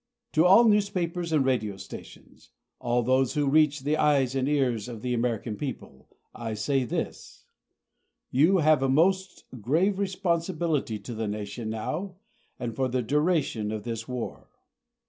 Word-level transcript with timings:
To 0.33 0.45
all 0.45 0.63
newspapers 0.67 1.31
and 1.31 1.45
radio 1.45 1.77
stations 1.77 2.49
all 2.79 3.03
those 3.03 3.35
who 3.35 3.47
reach 3.47 3.81
the 3.81 3.97
eyes 3.97 4.33
and 4.33 4.49
ears 4.49 4.87
of 4.87 5.03
the 5.03 5.13
American 5.13 5.57
people 5.57 6.09
I 6.33 6.55
say 6.55 6.85
this: 6.85 7.45
You 8.31 8.57
have 8.65 8.81
a 8.81 8.89
most 8.89 9.43
grave 9.61 9.99
responsibility 9.99 10.97
to 10.97 11.13
the 11.13 11.27
nation 11.27 11.69
now 11.69 12.15
and 12.57 12.75
for 12.75 12.87
the 12.87 13.03
duration 13.03 13.71
of 13.71 13.83
this 13.83 14.07
war. 14.07 14.49